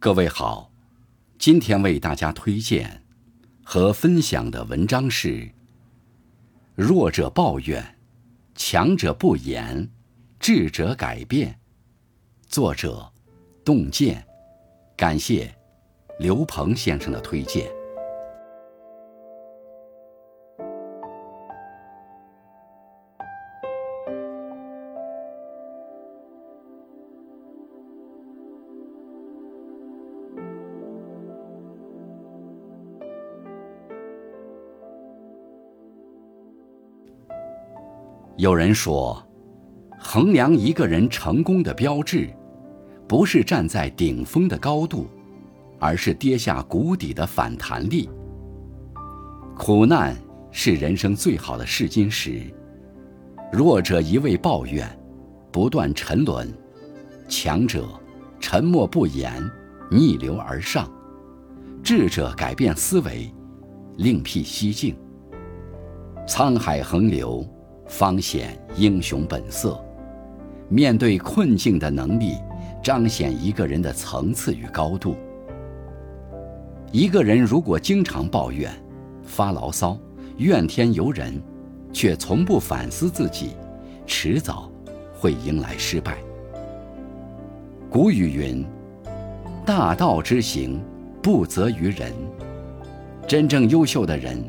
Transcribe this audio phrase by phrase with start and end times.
[0.00, 0.70] 各位好，
[1.40, 3.02] 今天为大家推荐
[3.64, 5.50] 和分享的文章是：
[6.76, 7.98] 弱者抱怨，
[8.54, 9.90] 强者不言，
[10.38, 11.58] 智者改变。
[12.46, 13.10] 作者：
[13.64, 14.24] 洞见。
[14.96, 15.52] 感谢
[16.20, 17.68] 刘鹏先生的推荐。
[38.38, 39.20] 有人说，
[39.98, 42.30] 衡量一个人成功的标志，
[43.08, 45.08] 不是站在顶峰的高度，
[45.80, 48.08] 而是跌下谷底的反弹力。
[49.56, 50.16] 苦难
[50.52, 52.42] 是人生最好的试金石。
[53.50, 54.88] 弱者一味抱怨，
[55.50, 56.46] 不断沉沦；
[57.28, 57.88] 强者
[58.38, 59.42] 沉默不言，
[59.90, 60.88] 逆流而上；
[61.82, 63.28] 智者改变思维，
[63.96, 64.96] 另辟蹊径。
[66.28, 67.44] 沧海横流。
[67.88, 69.82] 方显英雄本色，
[70.68, 72.36] 面对困境的能力，
[72.82, 75.16] 彰显一个人的层次与高度。
[76.92, 78.70] 一个人如果经常抱怨、
[79.24, 79.98] 发牢骚、
[80.36, 81.42] 怨天尤人，
[81.92, 83.50] 却从不反思自己，
[84.06, 84.70] 迟早
[85.14, 86.18] 会迎来失败。
[87.90, 88.64] 古语云
[89.64, 90.80] ：“大道之行，
[91.22, 92.12] 不责于人。”
[93.26, 94.42] 真正优秀的人，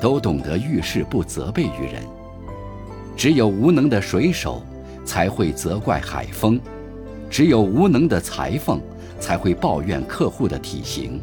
[0.00, 2.02] 都懂得遇事不责备于人。
[3.16, 4.62] 只有无能的水手
[5.04, 6.60] 才会责怪海风，
[7.30, 8.80] 只有无能的裁缝
[9.18, 11.20] 才会抱怨客户的体型。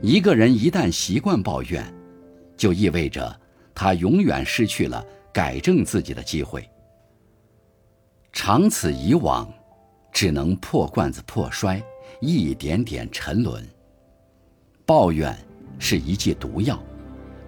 [0.00, 1.84] 一个人一旦习惯抱怨，
[2.56, 3.38] 就意味着
[3.74, 6.66] 他永远失去了改正自己的机会。
[8.32, 9.46] 长此以往，
[10.10, 11.80] 只能破罐子破摔，
[12.20, 13.62] 一点点沉沦。
[14.86, 15.36] 抱怨
[15.78, 16.82] 是一剂毒药，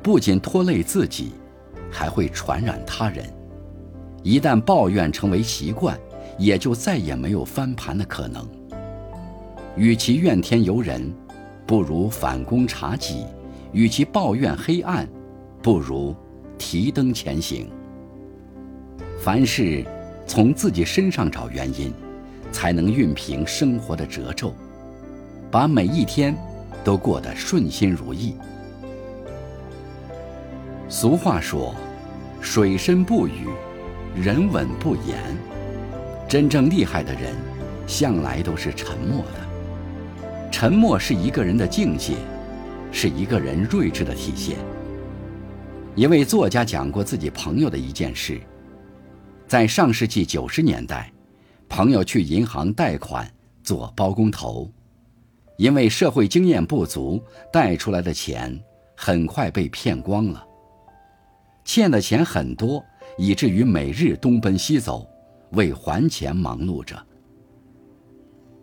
[0.03, 1.33] 不仅拖累自己。
[1.95, 3.25] 还会传染他人。
[4.25, 5.97] 一旦抱怨成为习惯，
[6.37, 8.45] 也就再也没有翻盘的可能。
[9.77, 11.15] 与其怨天尤人，
[11.65, 13.25] 不如反躬察己；
[13.73, 15.09] 与其抱怨黑暗，
[15.63, 16.15] 不如
[16.59, 17.71] 提灯前行。
[19.21, 19.85] 凡事
[20.27, 21.93] 从自己身上找原因，
[22.51, 24.53] 才能熨平生活的褶皱，
[25.51, 26.35] 把每一天
[26.83, 28.35] 都过得顺心如意。
[30.89, 31.75] 俗话说
[32.45, 33.49] ：“水深不语，
[34.15, 35.17] 人稳不言。”
[36.29, 37.35] 真正厉害的人，
[37.87, 40.51] 向来都是沉默的。
[40.53, 42.17] 沉默是一个人的境界，
[42.93, 44.59] 是一个人睿智的体现。
[45.95, 48.39] 一位作家讲过自己朋友的一件事：
[49.49, 51.11] 在上世纪九十年代，
[51.67, 53.27] 朋友去银行贷款
[53.63, 54.71] 做包工头，
[55.57, 58.57] 因为社会经验不足，贷出来的钱
[58.95, 60.47] 很快被骗光了。
[61.65, 62.85] 欠的钱很多，
[63.17, 65.09] 以至于每日东奔西走，
[65.53, 66.97] 为还钱忙碌着。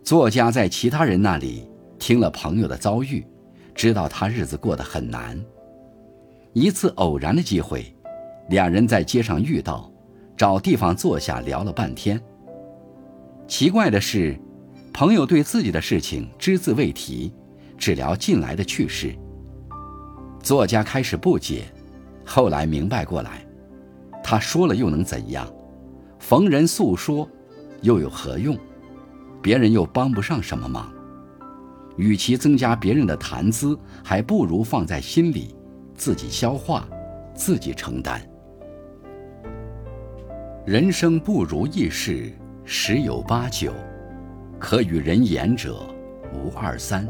[0.04, 1.68] 作家在其他人那里
[2.00, 3.26] 听了朋友的遭遇，
[3.74, 5.40] 知道他日子过得很难。
[6.54, 7.94] 一次偶然的机会，
[8.50, 9.92] 两人在街上遇到，
[10.38, 12.22] 找地方坐下聊了半天。
[13.48, 14.40] 奇怪的是，
[14.94, 17.34] 朋友对自己的事情只字未提，
[17.78, 19.16] 只聊近来的趣事。
[20.42, 21.66] 作家开始不解。
[22.34, 23.46] 后来明白过来，
[24.24, 25.46] 他说了又能怎样？
[26.18, 27.28] 逢人诉说，
[27.82, 28.58] 又有何用？
[29.42, 30.90] 别人又帮不上什么忙。
[31.98, 35.54] 与其增加别人的谈资，还不如放在心里，
[35.94, 36.88] 自己消化，
[37.36, 38.22] 自己承担。
[40.66, 42.32] 人生不如意事
[42.64, 43.74] 十有八九，
[44.58, 45.86] 可与人言者
[46.34, 47.06] 无二三。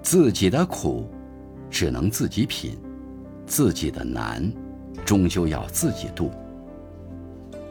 [0.00, 1.10] 自己的苦，
[1.68, 2.78] 只能自己品。
[3.46, 4.50] 自己的难，
[5.04, 6.30] 终究要自己度。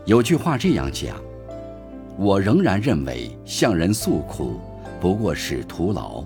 [0.05, 1.15] 有句话这样讲：
[2.17, 4.59] 我仍然认为向人诉苦
[4.99, 6.23] 不过是徒劳，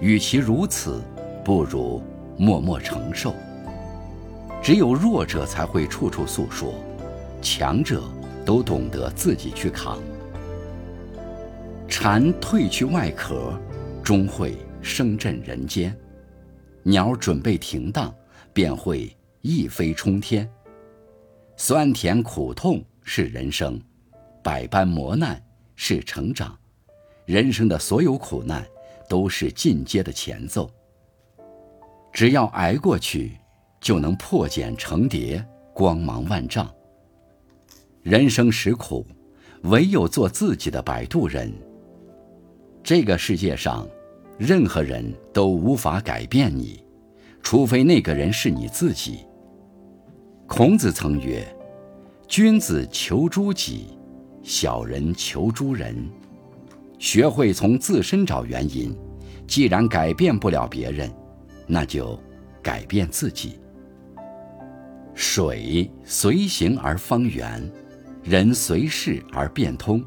[0.00, 1.00] 与其如此，
[1.44, 2.02] 不如
[2.36, 3.34] 默默承受。
[4.62, 6.74] 只有弱者才会处处诉说，
[7.40, 8.02] 强者
[8.44, 9.98] 都懂得自己去扛。
[11.88, 13.52] 蝉褪去外壳，
[14.02, 15.90] 终会声震人间；
[16.82, 18.14] 鸟准备停当。
[18.52, 20.48] 便会一飞冲天。
[21.56, 23.80] 酸甜苦痛是人生，
[24.42, 25.42] 百般磨难
[25.76, 26.56] 是成长。
[27.26, 28.66] 人生的所有苦难
[29.08, 30.70] 都是进阶的前奏。
[32.12, 33.32] 只要挨过去，
[33.80, 36.68] 就能破茧成蝶，光芒万丈。
[38.02, 39.06] 人生实苦，
[39.64, 41.52] 唯有做自己的摆渡人。
[42.82, 43.86] 这个世界上，
[44.38, 46.82] 任何人都无法改变你，
[47.42, 49.24] 除非那个人是你自己。
[50.46, 51.46] 孔子曾曰
[52.26, 53.96] ：“君子求诸己，
[54.42, 55.96] 小人求诸人。”
[56.98, 58.94] 学会从自身找原因，
[59.46, 61.10] 既然改变不了别人，
[61.66, 62.18] 那就
[62.62, 63.58] 改变自己。
[65.14, 67.70] 水随形而方圆，
[68.22, 70.04] 人随事而变通。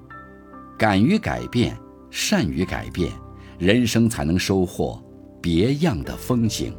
[0.77, 1.75] 敢于改变，
[2.11, 3.11] 善于改变，
[3.57, 5.03] 人生才能收获
[5.41, 6.75] 别样的风景。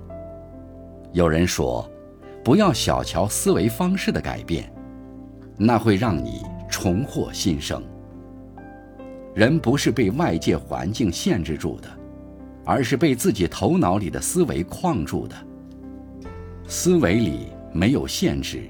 [1.15, 1.89] 有人说，
[2.43, 4.69] 不要小瞧思维方式的改变，
[5.57, 7.81] 那会让你重获新生。
[9.33, 11.89] 人不是被外界环境限制住的，
[12.65, 15.37] 而是被自己头脑里的思维框住的。
[16.67, 18.69] 思维里没有限制，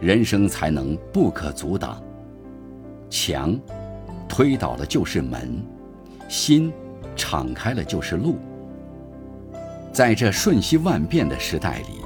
[0.00, 2.02] 人生才能不可阻挡。
[3.10, 3.60] 墙
[4.26, 5.62] 推倒了就是门，
[6.30, 6.72] 心
[7.14, 8.38] 敞开了就是路。
[9.94, 12.00] 在这瞬息万变的时代里，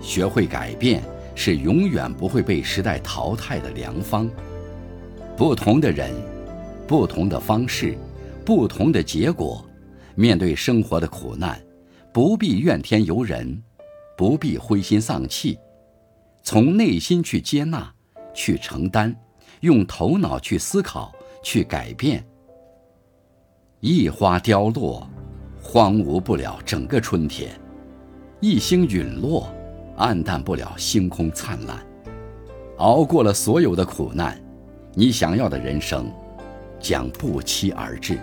[0.00, 1.02] 学会改变
[1.34, 4.28] 是永远不会被时代淘汰的良方。
[5.36, 6.10] 不同的人。
[6.86, 7.98] 不同的方式，
[8.46, 9.62] 不同的结果。
[10.14, 11.62] 面对生活的苦难，
[12.14, 13.62] 不必怨天尤人，
[14.16, 15.58] 不必灰心丧气，
[16.42, 17.92] 从内心去接纳，
[18.32, 19.14] 去承担，
[19.60, 22.24] 用头脑去思考，去改变。
[23.80, 25.06] 一花凋落，
[25.62, 27.50] 荒芜不了整个春天；
[28.40, 29.48] 一星陨落，
[29.96, 31.78] 暗淡不了星空灿烂。
[32.78, 34.40] 熬过了所有的苦难，
[34.94, 36.10] 你想要的人生。
[36.80, 38.20] 将不期而至。